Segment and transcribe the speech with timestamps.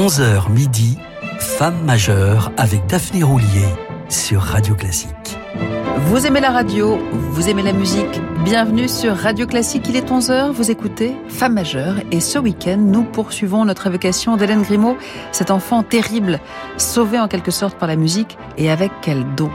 [0.00, 0.96] 11h midi,
[1.38, 3.68] Femme majeure avec Daphné Roulier
[4.08, 5.36] sur Radio Classique.
[6.06, 10.52] Vous aimez la radio, vous aimez la musique, bienvenue sur Radio Classique, il est 11h,
[10.52, 14.96] vous écoutez Femme majeure et ce week-end nous poursuivons notre évocation d'Hélène Grimaud,
[15.32, 16.40] cet enfant terrible,
[16.78, 19.50] sauvé en quelque sorte par la musique et avec quel don.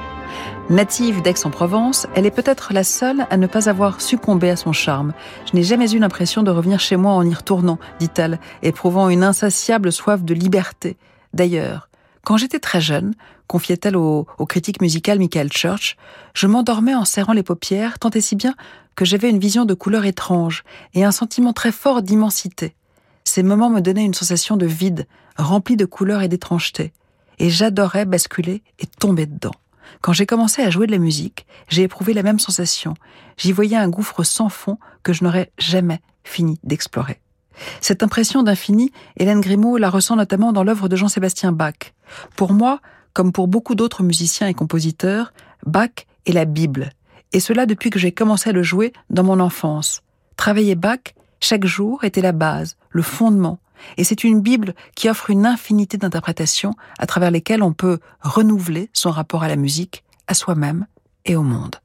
[0.72, 5.14] Native d'Aix-en-Provence, elle est peut-être la seule à ne pas avoir succombé à son charme.
[5.46, 9.24] Je n'ai jamais eu l'impression de revenir chez moi en y retournant, dit-elle, éprouvant une
[9.24, 10.98] insatiable soif de liberté.
[11.36, 11.88] D'ailleurs,
[12.24, 13.14] quand j'étais très jeune,
[13.46, 15.98] confiait-elle au, critique musical Michael Church,
[16.34, 18.56] je m'endormais en serrant les paupières, tant et si bien
[18.96, 20.64] que j'avais une vision de couleurs étranges
[20.96, 22.74] et un sentiment très fort d'immensité.
[23.24, 25.06] Ces moments me donnaient une sensation de vide,
[25.38, 26.92] rempli de couleurs et d'étrangeté,
[27.38, 29.52] et j'adorais basculer et tomber dedans.
[30.02, 32.94] Quand j'ai commencé à jouer de la musique, j'ai éprouvé la même sensation.
[33.38, 37.20] J'y voyais un gouffre sans fond que je n'aurais jamais fini d'explorer.
[37.82, 41.94] Cette impression d'infini, Hélène Grimaud la ressent notamment dans l'œuvre de Jean-Sébastien Bach.
[42.36, 42.82] Pour moi,
[43.14, 45.34] comme pour beaucoup d'autres musiciens et compositeurs,
[45.66, 46.92] Bach est la Bible.
[47.32, 50.02] Et cela depuis que j'ai commencé à le jouer dans mon enfance.
[50.38, 53.60] Travailler Bach, chaque jour, était la base, le fondement.
[53.98, 58.90] Et c'est une Bible qui offre une infinité d'interprétations à travers lesquelles on peut renouveler
[58.94, 60.88] son rapport à la musique, à soi-même
[61.26, 61.76] et au monde.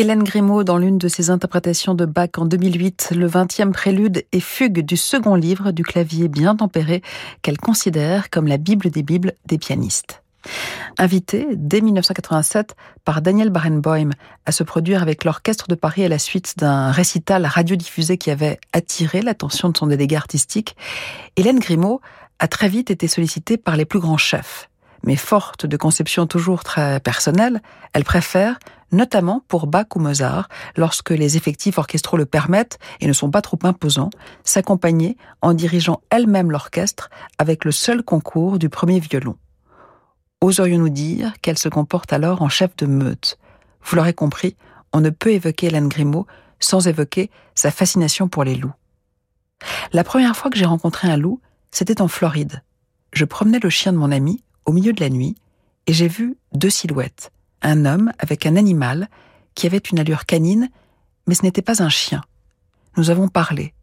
[0.00, 4.40] Hélène Grimaud, dans l'une de ses interprétations de Bach en 2008, le 20e prélude et
[4.40, 7.02] fugue du second livre du clavier bien tempéré
[7.42, 10.22] qu'elle considère comme la Bible des Bibles des pianistes.
[10.96, 14.08] Invité dès 1987 par Daniel Barenboim
[14.46, 18.58] à se produire avec l'Orchestre de Paris à la suite d'un récital radiodiffusé qui avait
[18.72, 20.76] attiré l'attention de son délégué artistique,
[21.36, 22.00] Hélène Grimaud
[22.38, 24.70] a très vite été sollicitée par les plus grands chefs.
[25.04, 27.60] Mais forte de conceptions toujours très personnelles,
[27.92, 28.58] elle préfère,
[28.92, 33.42] notamment pour Bach ou Mozart, lorsque les effectifs orchestraux le permettent et ne sont pas
[33.42, 34.10] trop imposants,
[34.44, 39.36] s'accompagner en dirigeant elle-même l'orchestre avec le seul concours du premier violon.
[40.40, 43.38] Oserions-nous dire qu'elle se comporte alors en chef de meute?
[43.84, 44.56] Vous l'aurez compris,
[44.92, 46.26] on ne peut évoquer Hélène Grimaud
[46.58, 48.72] sans évoquer sa fascination pour les loups.
[49.92, 51.40] La première fois que j'ai rencontré un loup,
[51.70, 52.62] c'était en Floride.
[53.12, 55.36] Je promenais le chien de mon ami au milieu de la nuit
[55.86, 57.32] et j'ai vu deux silhouettes.
[57.62, 59.08] Un homme avec un animal
[59.54, 60.70] qui avait une allure canine,
[61.26, 62.22] mais ce n'était pas un chien.
[62.96, 63.74] Nous avons parlé.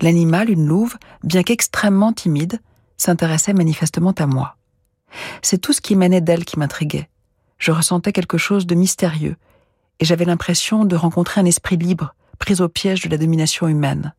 [0.00, 2.60] L'animal, une louve, bien qu'extrêmement timide,
[2.96, 4.56] s'intéressait manifestement à moi.
[5.42, 7.08] C'est tout ce qui émanait d'elle qui m'intriguait.
[7.58, 9.36] Je ressentais quelque chose de mystérieux,
[10.00, 14.12] et j'avais l'impression de rencontrer un esprit libre, pris au piège de la domination humaine.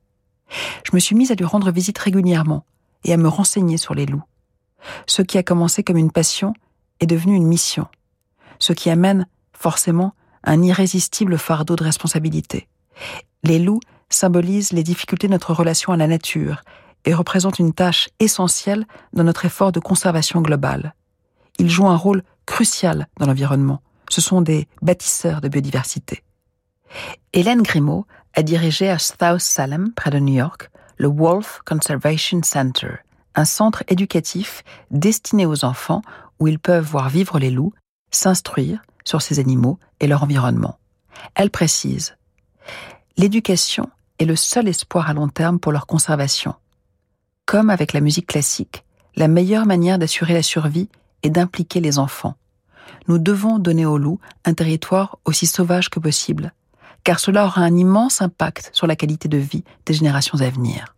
[0.84, 2.66] Je me suis mise à lui rendre visite régulièrement
[3.04, 4.24] et à me renseigner sur les loups.
[5.06, 6.54] Ce qui a commencé comme une passion
[7.00, 7.88] est devenu une mission,
[8.60, 10.14] ce qui amène forcément
[10.44, 12.68] un irrésistible fardeau de responsabilité.
[13.44, 16.62] Les loups symbolisent les difficultés de notre relation à la nature
[17.06, 20.94] et représente une tâche essentielle dans notre effort de conservation globale.
[21.60, 23.82] Ils jouent un rôle crucial dans l'environnement.
[24.10, 26.24] Ce sont des bâtisseurs de biodiversité.
[27.34, 32.96] Hélène Grimaud a dirigé à South Salem, près de New York, le Wolf Conservation Center,
[33.36, 36.02] un centre éducatif destiné aux enfants
[36.40, 37.74] où ils peuvent voir vivre les loups,
[38.12, 40.78] s'instruire sur ces animaux et leur environnement.
[41.36, 42.16] Elle précise
[43.18, 46.54] L'éducation est le seul espoir à long terme pour leur conservation.
[47.46, 48.84] Comme avec la musique classique,
[49.16, 50.90] la meilleure manière d'assurer la survie
[51.24, 52.36] est d'impliquer les enfants.
[53.08, 56.54] Nous devons donner aux loups un territoire aussi sauvage que possible,
[57.04, 60.97] car cela aura un immense impact sur la qualité de vie des générations à venir.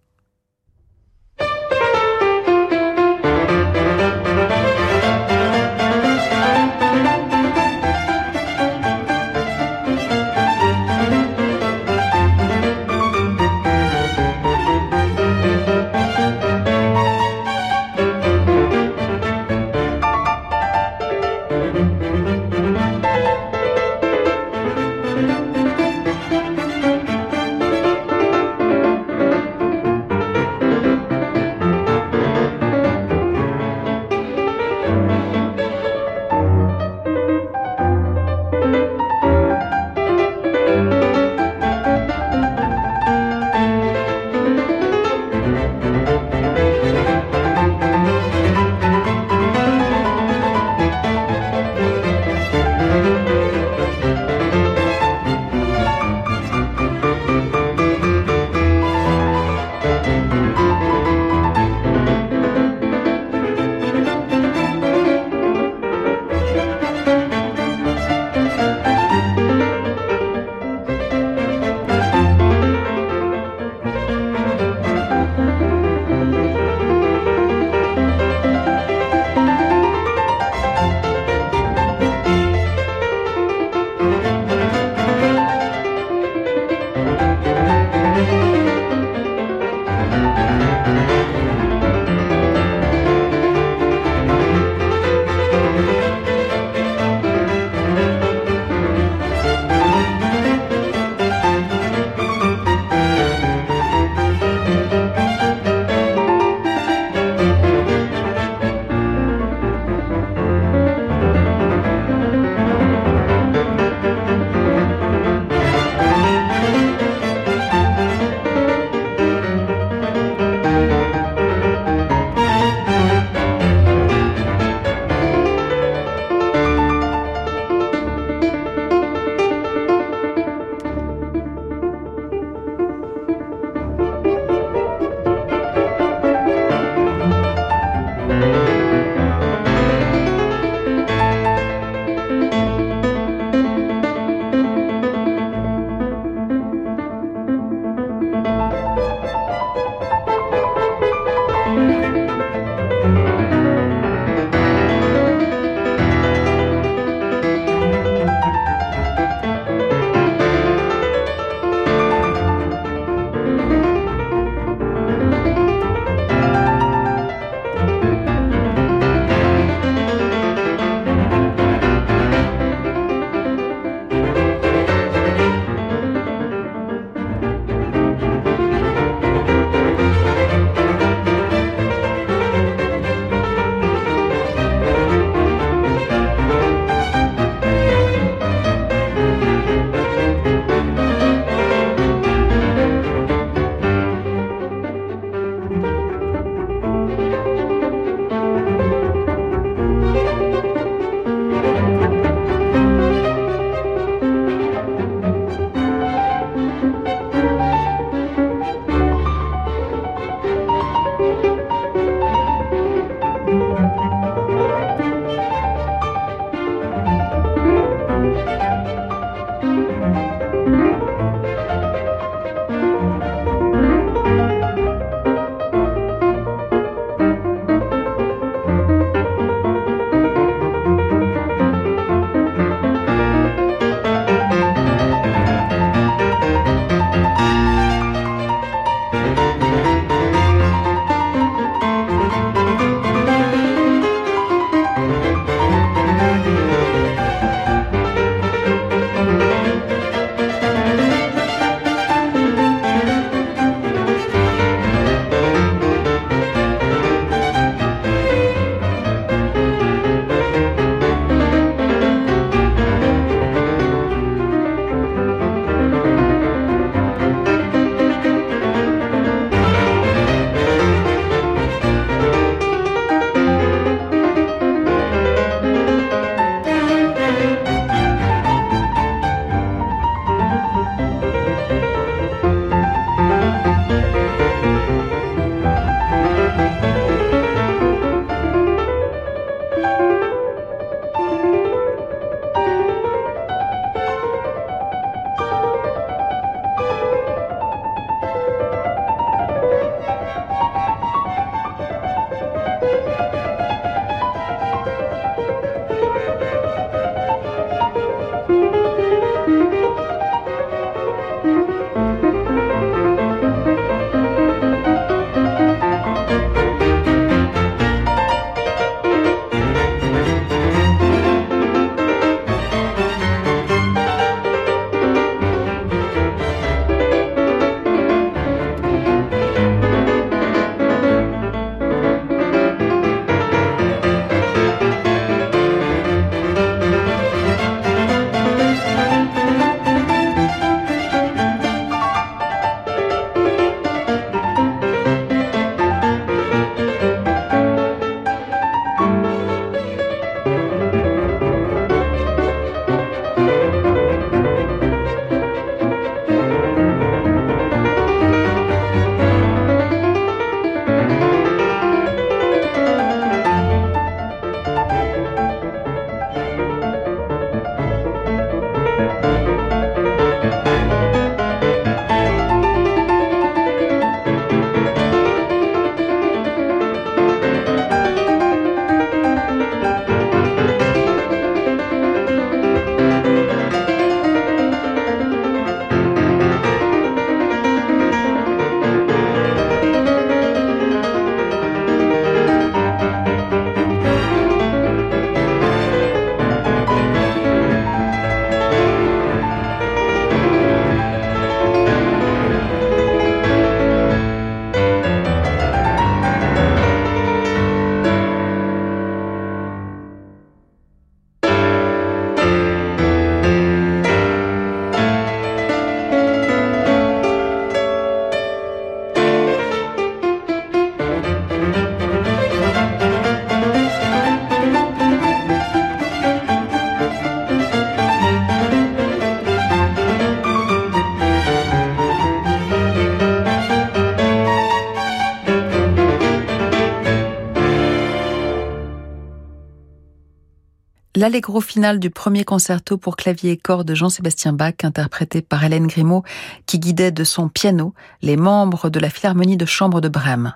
[441.20, 445.86] L'allegro final du premier concerto pour clavier et corps de Jean-Sébastien Bach, interprété par Hélène
[445.86, 446.24] Grimaud,
[446.66, 450.54] qui guidait de son piano les membres de la Philharmonie de chambre de Brême.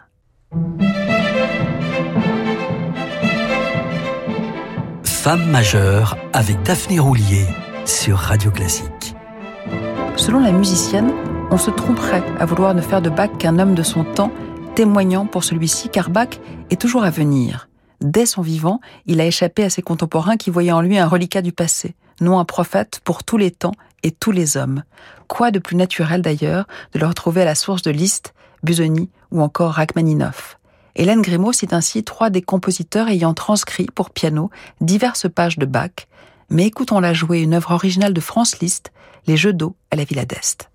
[5.03, 7.45] Femme majeure avec Daphné Roulier
[7.83, 9.15] sur Radio Classique.
[10.15, 11.11] Selon la musicienne,
[11.51, 14.31] on se tromperait à vouloir ne faire de Bach qu'un homme de son temps,
[14.75, 16.39] témoignant pour celui-ci car Bach
[16.69, 17.67] est toujours à venir.
[18.03, 21.41] Dès son vivant, il a échappé à ses contemporains qui voyaient en lui un reliquat
[21.41, 24.83] du passé, non un prophète pour tous les temps et tous les hommes.
[25.29, 29.41] Quoi de plus naturel d'ailleurs de le retrouver à la source de Liszt, Busoni ou
[29.41, 30.59] encore Rachmaninoff?
[30.97, 34.51] Hélène Grimaud cite ainsi trois des compositeurs ayant transcrit pour piano
[34.81, 36.07] diverses pages de Bach,
[36.49, 38.91] mais écoutons-la jouer une œuvre originale de Franz Liszt,
[39.27, 40.69] Les Jeux d'eau à la Villa d'Est.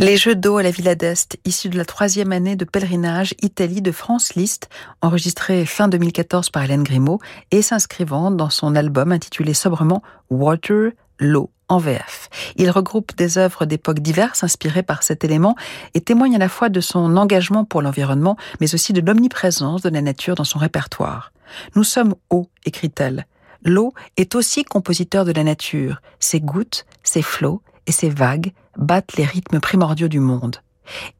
[0.00, 3.82] Les jeux d'eau à la Villa d'Est, issus de la troisième année de pèlerinage Italie
[3.82, 4.70] de France Liszt,
[5.02, 7.18] enregistré fin 2014 par Hélène Grimaud
[7.50, 12.30] et s'inscrivant dans son album intitulé sobrement Water, l'eau en VF.
[12.56, 15.54] Il regroupe des œuvres d'époques diverses inspirées par cet élément
[15.92, 19.90] et témoigne à la fois de son engagement pour l'environnement, mais aussi de l'omniprésence de
[19.90, 21.30] la nature dans son répertoire.
[21.76, 23.26] Nous sommes eau, écrit-elle.
[23.66, 26.00] L'eau est aussi compositeur de la nature.
[26.20, 30.56] Ses gouttes, ses flots et ses vagues battent les rythmes primordiaux du monde.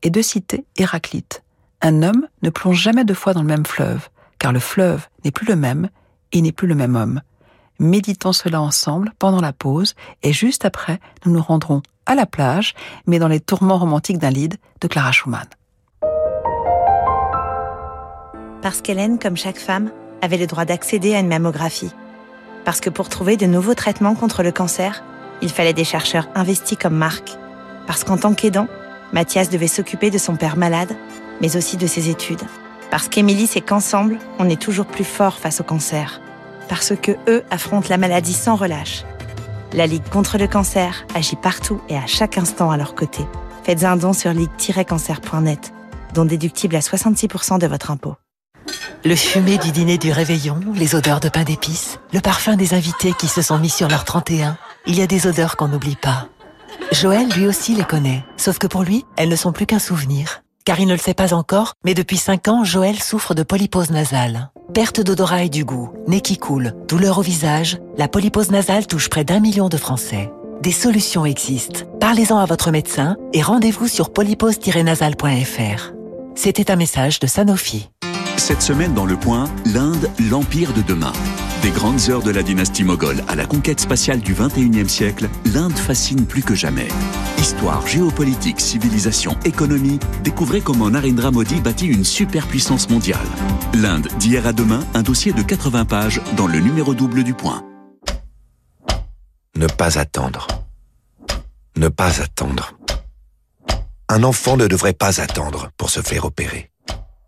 [0.03, 1.44] Et de citer Héraclite.
[1.81, 5.31] Un homme ne plonge jamais deux fois dans le même fleuve, car le fleuve n'est
[5.31, 5.88] plus le même
[6.33, 7.20] et n'est plus le même homme.
[7.79, 12.75] Méditons cela ensemble pendant la pause et juste après, nous nous rendrons à la plage,
[13.07, 15.46] mais dans les tourments romantiques d'un lead de Clara Schumann.
[18.61, 21.92] Parce qu'Hélène, comme chaque femme, avait le droit d'accéder à une mammographie.
[22.64, 25.03] Parce que pour trouver de nouveaux traitements contre le cancer,
[25.40, 27.38] il fallait des chercheurs investis comme Marc.
[27.90, 28.68] Parce qu'en tant qu'aidant,
[29.12, 30.94] Mathias devait s'occuper de son père malade,
[31.40, 32.44] mais aussi de ses études.
[32.88, 36.20] Parce qu'Émilie sait qu'ensemble, on est toujours plus fort face au cancer.
[36.68, 39.03] Parce que eux affrontent la maladie sans relâche.
[39.72, 43.24] La Ligue contre le cancer agit partout et à chaque instant à leur côté.
[43.64, 45.72] Faites un don sur ligue-cancer.net,
[46.14, 48.14] dont déductible à 66% de votre impôt.
[49.05, 53.14] Le fumé du dîner du réveillon, les odeurs de pain d'épices, le parfum des invités
[53.18, 54.57] qui se sont mis sur leur 31.
[54.87, 56.29] Il y a des odeurs qu'on n'oublie pas.
[56.93, 58.25] Joël, lui aussi, les connaît.
[58.37, 60.43] Sauf que pour lui, elles ne sont plus qu'un souvenir.
[60.64, 63.90] Car il ne le sait pas encore, mais depuis 5 ans, Joël souffre de polypose
[63.90, 64.51] nasale.
[64.75, 69.09] Perte d'odorat et du goût, nez qui coule, douleur au visage, la polypose nasale touche
[69.09, 70.31] près d'un million de Français.
[70.62, 71.81] Des solutions existent.
[72.01, 75.93] Parlez-en à votre médecin et rendez-vous sur polypose-nasale.fr.
[76.35, 77.88] C'était un message de Sanofi.
[78.37, 81.12] Cette semaine dans Le Point, l'Inde, l'Empire de demain.
[81.62, 85.77] Des grandes heures de la dynastie moghole à la conquête spatiale du 21e siècle, l'Inde
[85.77, 86.88] fascine plus que jamais.
[87.38, 93.27] Histoire, géopolitique, civilisation, économie, découvrez comment Narendra Modi bâtit une superpuissance mondiale.
[93.75, 97.62] L'Inde, d'hier à demain, un dossier de 80 pages dans le numéro double du point.
[99.55, 100.46] Ne pas attendre.
[101.77, 102.73] Ne pas attendre.
[104.09, 106.69] Un enfant ne devrait pas attendre pour se faire opérer.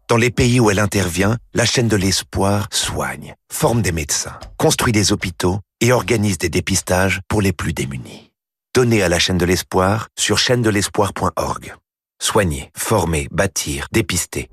[0.08, 4.92] Dans les pays où elle intervient, la chaîne de l'espoir soigne, forme des médecins, construit
[4.92, 8.30] des hôpitaux et organise des dépistages pour les plus démunis.
[8.74, 11.74] Donnez à la chaîne de l'espoir sur chaîne-de-l'espoir.org.
[12.20, 14.48] Soigner, former, bâtir, dépister.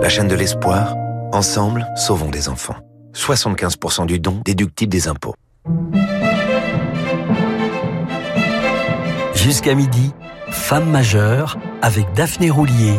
[0.00, 0.94] La chaîne de l'espoir,
[1.32, 2.76] ensemble, sauvons des enfants.
[3.14, 5.34] 75% du don déductible des impôts.
[9.34, 10.12] Jusqu'à midi,
[10.50, 12.98] Femme majeure avec Daphné Roulier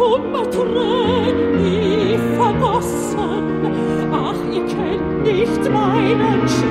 [0.00, 4.10] sommer Tränen nie vergossen.
[4.12, 6.69] Ach, ihr kennt nicht meinen Schmerz.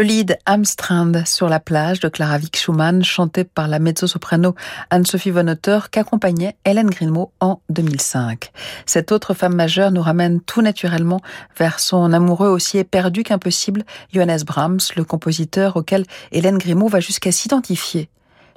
[0.00, 4.54] Le lead Amstrand sur la plage de Clara Vick Schumann, chanté par la mezzo-soprano
[4.88, 8.50] Anne-Sophie von Otter, qu'accompagnait Hélène Grimaud en 2005.
[8.86, 11.20] Cette autre femme majeure nous ramène tout naturellement
[11.58, 17.30] vers son amoureux aussi éperdu qu'impossible, Johannes Brahms, le compositeur auquel Hélène Grimaud va jusqu'à
[17.30, 18.08] s'identifier.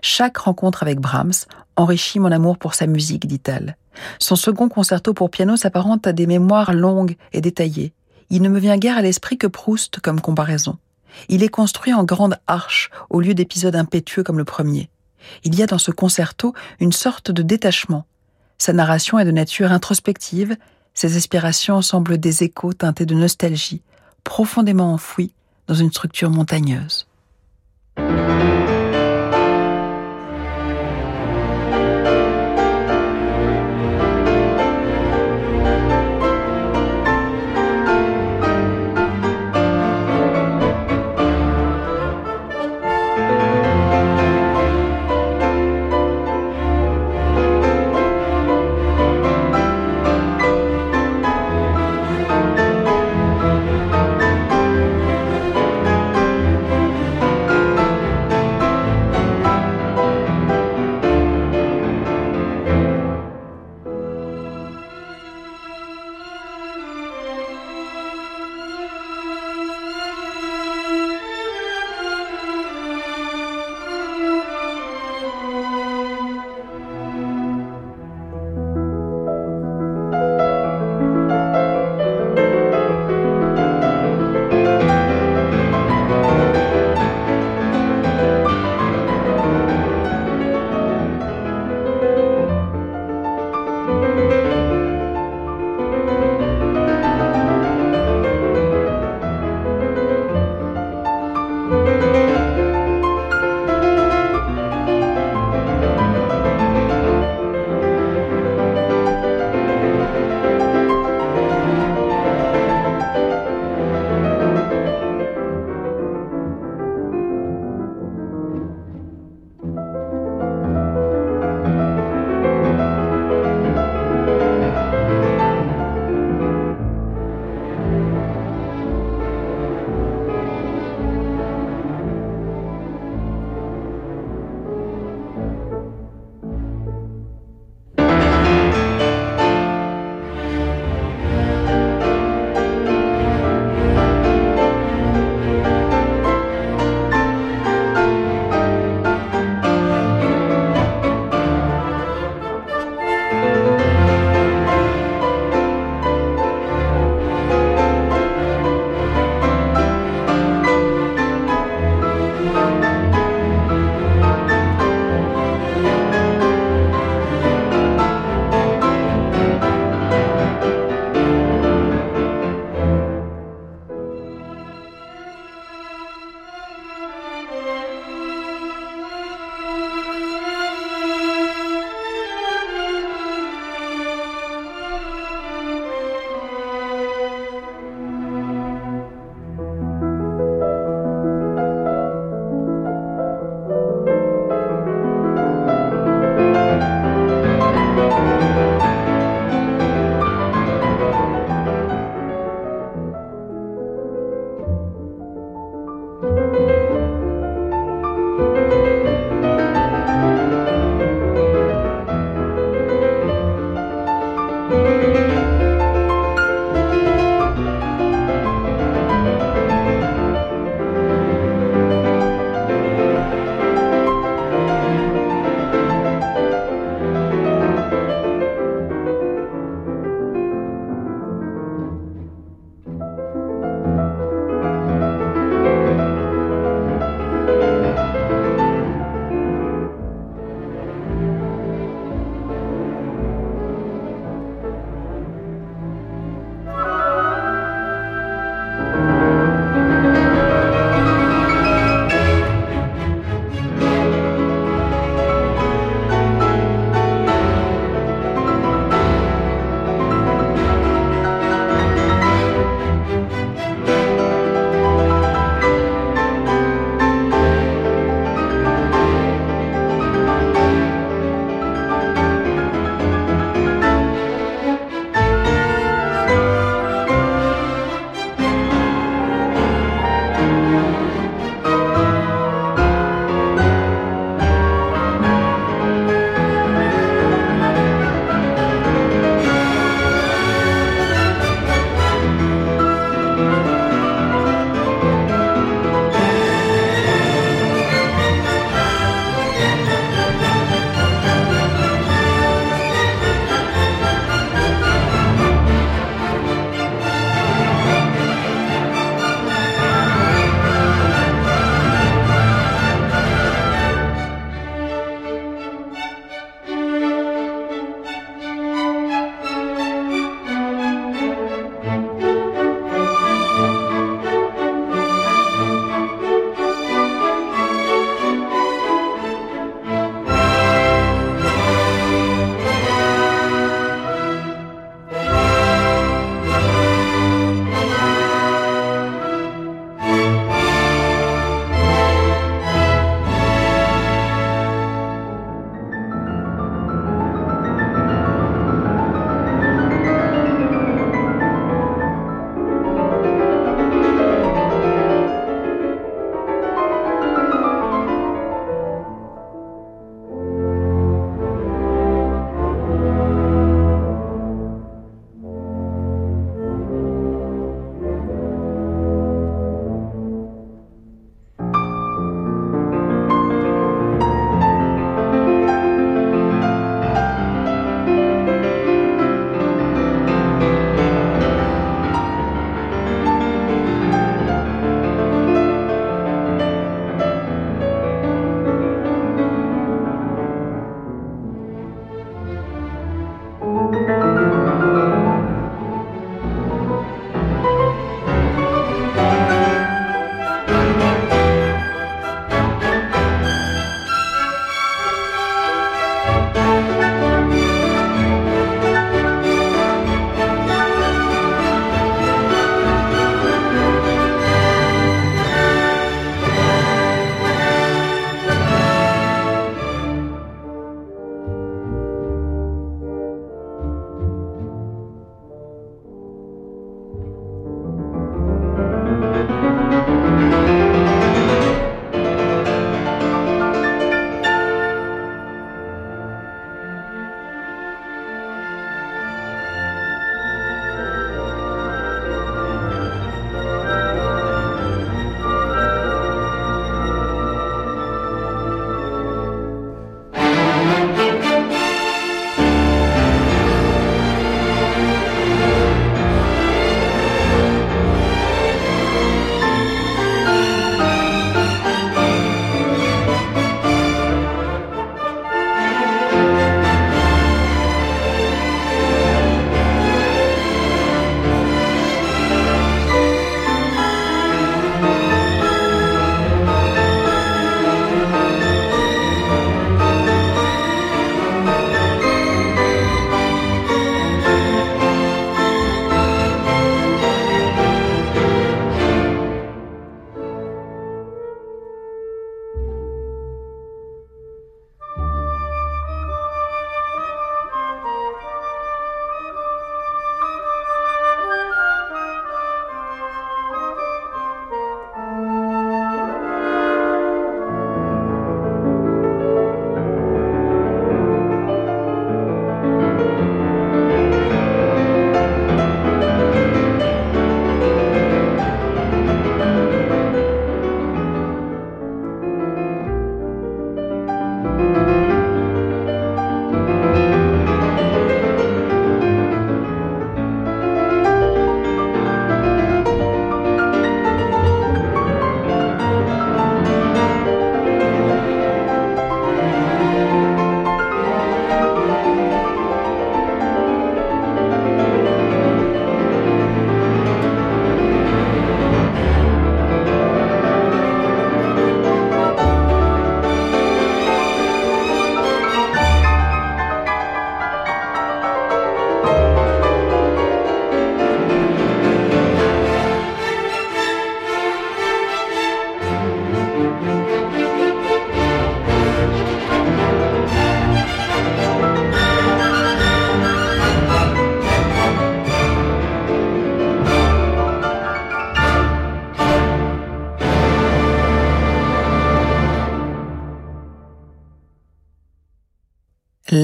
[0.02, 1.34] Chaque rencontre avec Brahms
[1.76, 3.76] enrichit mon amour pour sa musique, dit-elle.
[4.18, 7.92] Son second concerto pour piano s'apparente à des mémoires longues et détaillées.
[8.30, 10.78] Il ne me vient guère à l'esprit que Proust comme comparaison.
[11.30, 14.90] Il est construit en grande arche au lieu d'épisodes impétueux comme le premier.
[15.44, 18.06] Il y a dans ce concerto une sorte de détachement.
[18.58, 20.56] Sa narration est de nature introspective,
[20.94, 23.82] ses aspirations semblent des échos teintés de nostalgie,
[24.24, 25.34] profondément enfouis
[25.68, 27.08] dans une structure montagneuse.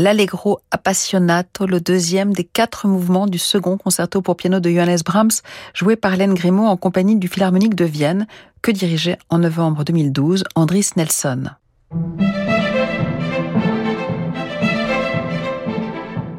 [0.09, 5.43] l'Allegro Appassionato, le deuxième des quatre mouvements du second concerto pour piano de Johannes Brahms,
[5.75, 8.25] joué par Hélène Grimaud en compagnie du Philharmonique de Vienne,
[8.63, 11.43] que dirigeait en novembre 2012 Andris Nelson.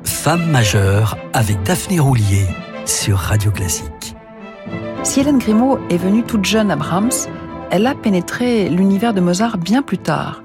[0.03, 2.47] Femme majeure avec Daphné Roulier
[2.87, 4.17] sur Radio Classique.
[5.05, 7.29] Si Hélène Grimaud est venue toute jeune à Brahms,
[7.71, 10.43] elle a pénétré l'univers de Mozart bien plus tard.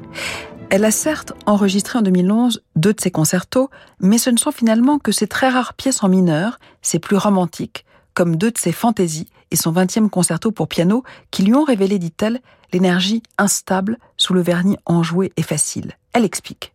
[0.71, 4.97] Elle a certes enregistré en 2011 deux de ses concertos, mais ce ne sont finalement
[4.97, 9.29] que ses très rares pièces en mineur, ses plus romantiques, comme deux de ses fantaisies
[9.51, 12.41] et son 20e concerto pour piano, qui lui ont révélé, dit-elle,
[12.73, 15.93] l'énergie instable sous le vernis enjoué et facile.
[16.13, 16.73] Elle explique.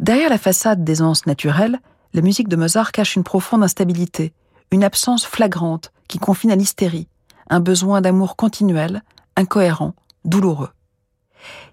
[0.00, 1.78] Derrière la façade d'aisance naturelle,
[2.14, 4.32] la musique de Mozart cache une profonde instabilité,
[4.70, 7.08] une absence flagrante qui confine à l'hystérie,
[7.50, 9.02] un besoin d'amour continuel,
[9.36, 9.94] incohérent,
[10.24, 10.70] douloureux.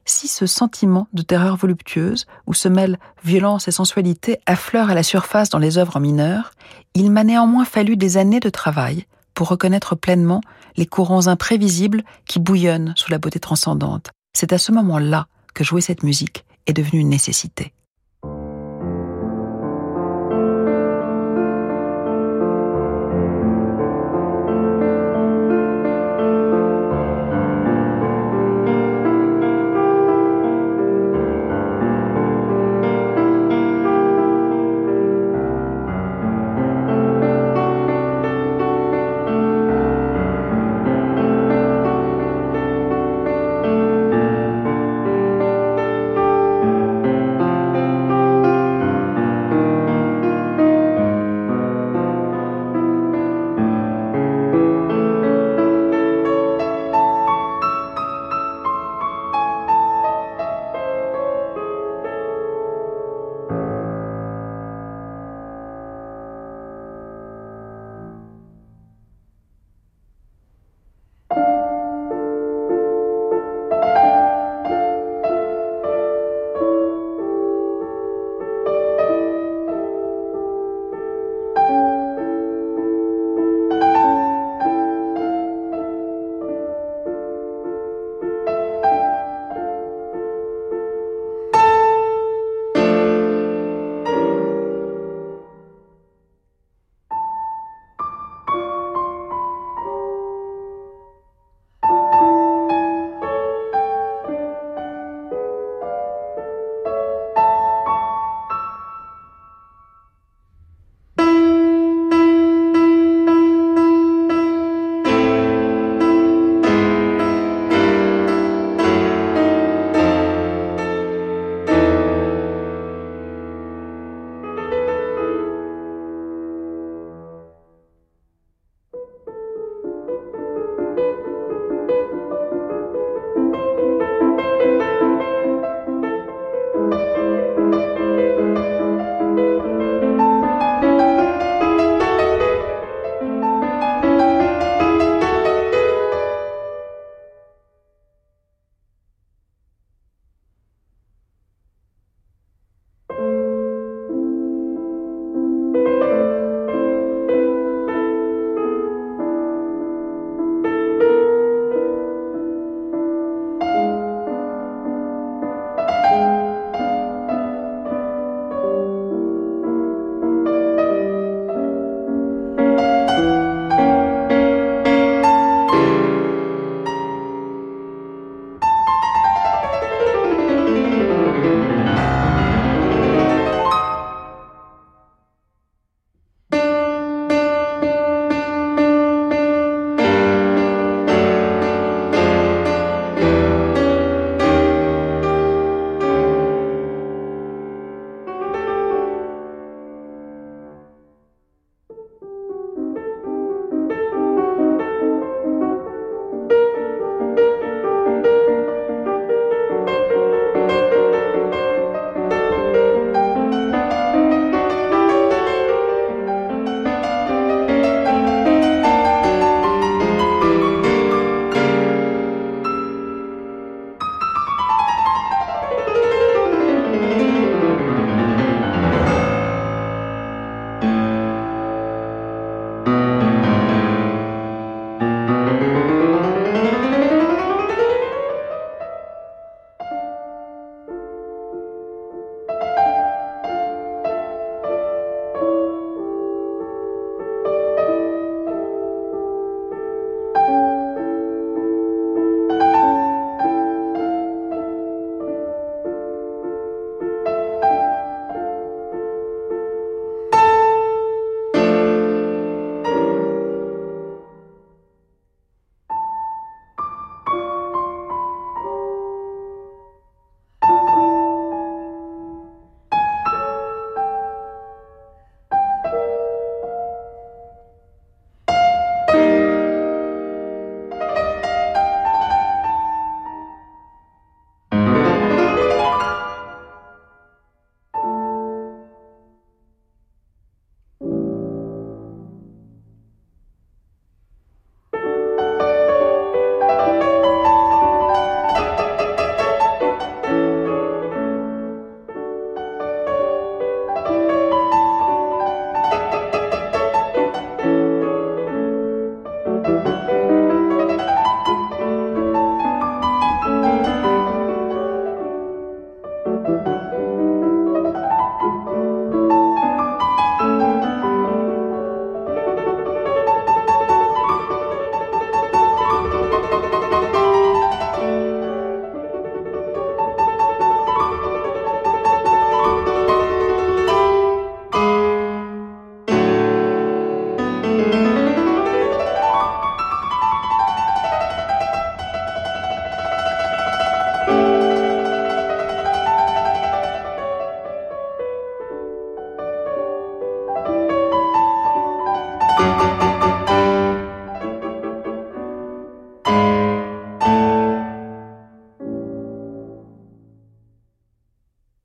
[0.05, 5.03] Si ce sentiment de terreur voluptueuse, où se mêlent violence et sensualité, affleure à la
[5.03, 6.51] surface dans les œuvres mineures,
[6.93, 10.41] il m'a néanmoins fallu des années de travail pour reconnaître pleinement
[10.75, 14.11] les courants imprévisibles qui bouillonnent sous la beauté transcendante.
[14.33, 17.73] C'est à ce moment-là que jouer cette musique est devenu une nécessité.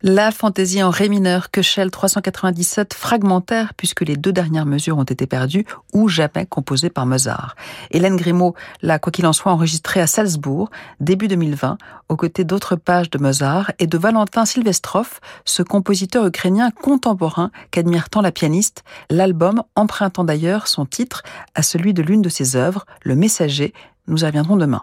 [0.09, 5.27] La fantaisie en ré mineur Köchel 397 fragmentaire puisque les deux dernières mesures ont été
[5.27, 7.57] perdues ou jamais composées par Mozart.
[7.91, 11.79] Hélène Grimaud l'a quoi qu'il en soit enregistrée à Salzbourg début 2020
[12.09, 18.09] aux côtés d'autres pages de Mozart et de Valentin Silvestrov, ce compositeur ukrainien contemporain qu'admire
[18.09, 21.25] tant la pianiste, l'album empruntant d'ailleurs son titre
[21.57, 23.75] à celui de l'une de ses œuvres, Le Messager,
[24.07, 24.83] nous y reviendrons demain.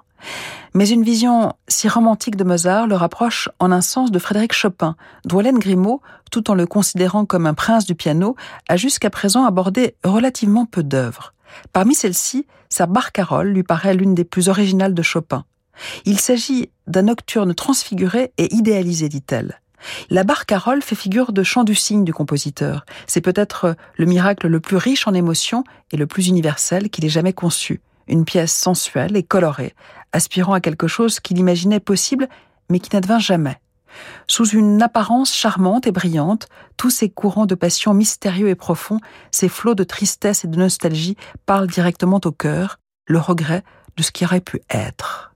[0.73, 4.95] Mais une vision si romantique de Mozart le rapproche en un sens de Frédéric Chopin,
[5.25, 6.01] dont Grimaud,
[6.31, 8.35] tout en le considérant comme un prince du piano,
[8.67, 11.33] a jusqu'à présent abordé relativement peu d'œuvres.
[11.73, 15.45] Parmi celles-ci, sa barcarolle lui paraît l'une des plus originales de Chopin.
[16.05, 19.59] Il s'agit d'un nocturne transfiguré et idéalisé, dit-elle.
[20.09, 22.85] La barcarolle fait figure de chant du cygne du compositeur.
[23.05, 27.09] C'est peut-être le miracle le plus riche en émotions et le plus universel qu'il ait
[27.09, 29.73] jamais conçu une pièce sensuelle et colorée,
[30.11, 32.27] aspirant à quelque chose qu'il imaginait possible,
[32.69, 33.59] mais qui n'advint jamais.
[34.27, 36.47] Sous une apparence charmante et brillante,
[36.77, 38.99] tous ces courants de passion mystérieux et profonds,
[39.31, 43.63] ces flots de tristesse et de nostalgie parlent directement au cœur, le regret
[43.97, 45.32] de ce qui aurait pu être.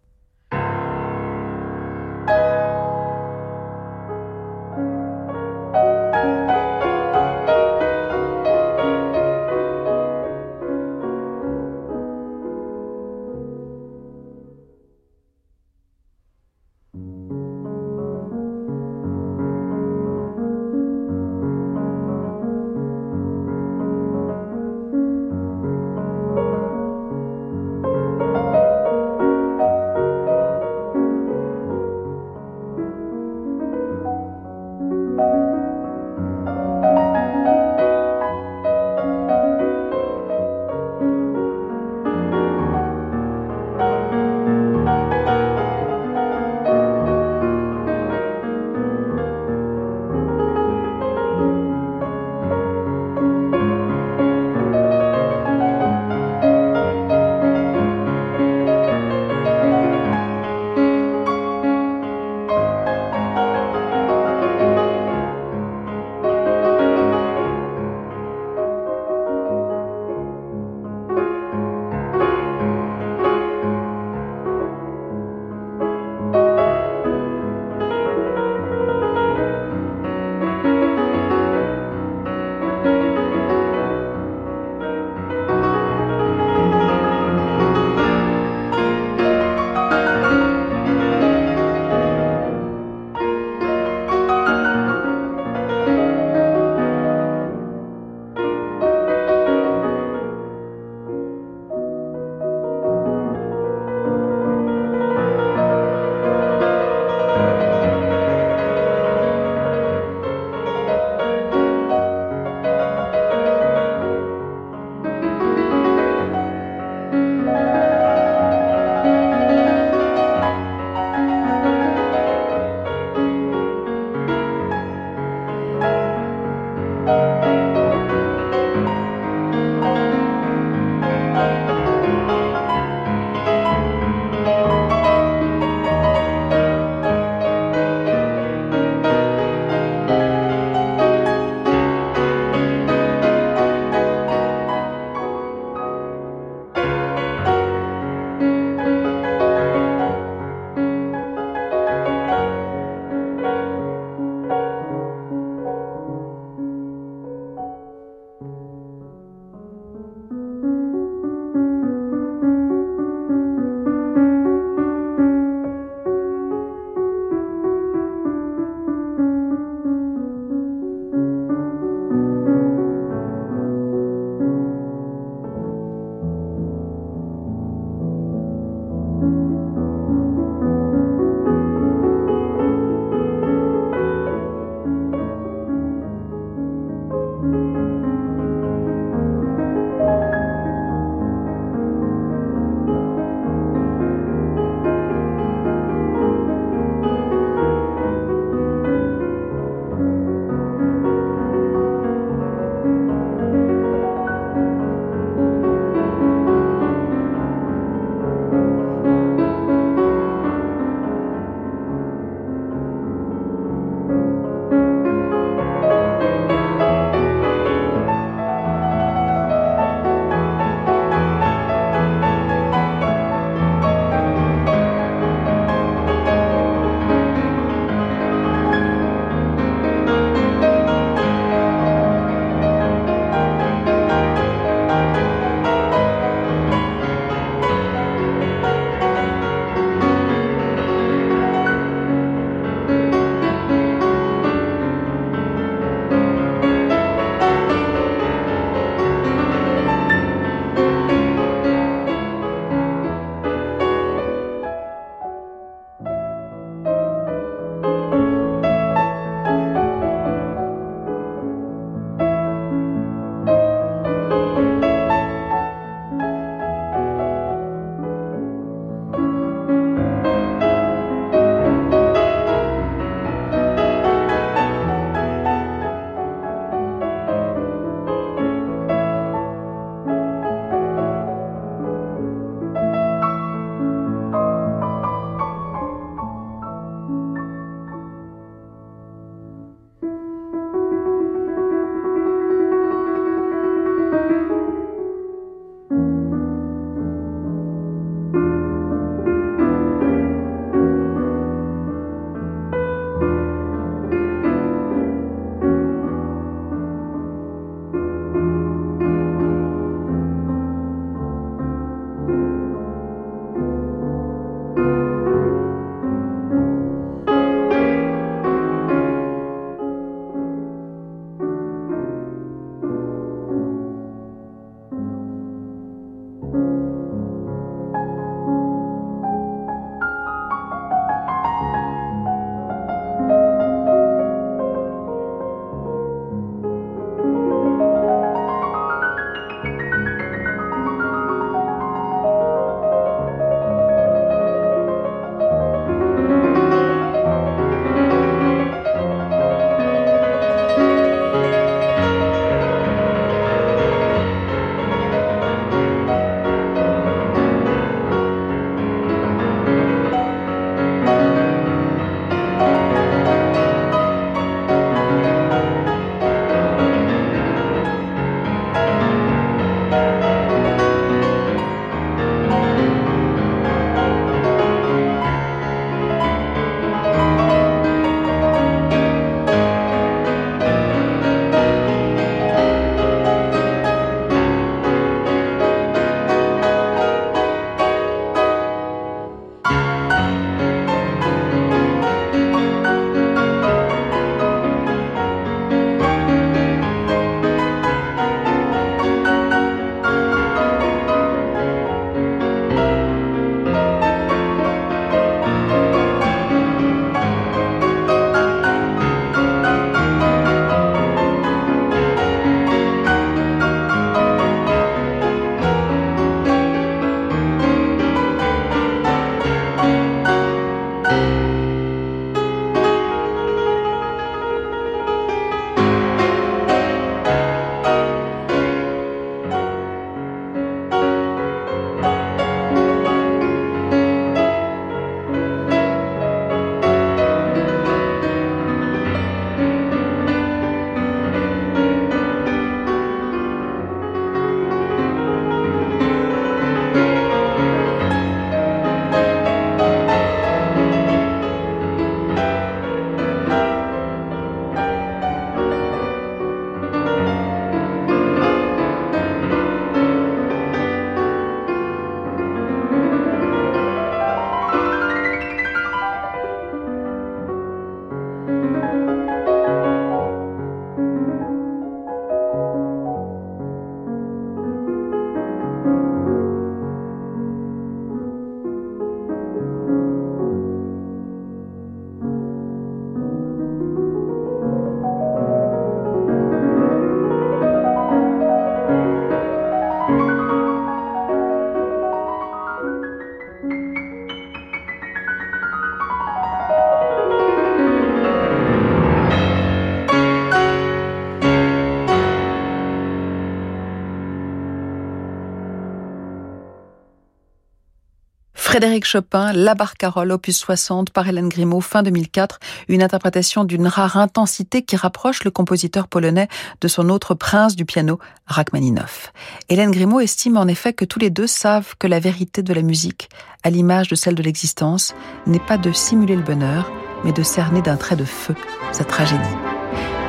[508.77, 512.59] Frédéric Chopin, La Barcarolle, opus 60 par Hélène Grimaud, fin 2004,
[512.89, 516.47] une interprétation d'une rare intensité qui rapproche le compositeur polonais
[516.79, 519.33] de son autre prince du piano, Rachmaninoff.
[519.69, 522.83] Hélène Grimaud estime en effet que tous les deux savent que la vérité de la
[522.83, 523.29] musique,
[523.63, 525.15] à l'image de celle de l'existence,
[525.47, 526.91] n'est pas de simuler le bonheur,
[527.23, 528.53] mais de cerner d'un trait de feu
[528.91, 529.66] sa tragédie.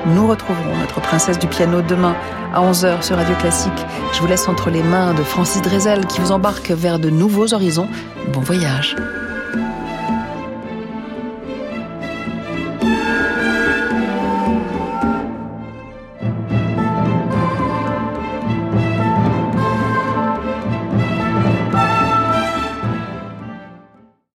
[0.06, 2.14] Nous retrouverons notre princesse du piano demain
[2.54, 3.86] à 11h sur Radio Classique.
[4.12, 7.52] Je vous laisse entre les mains de Francis Drezel qui vous embarque vers de nouveaux
[7.52, 7.88] horizons.
[8.32, 8.96] Bon voyage.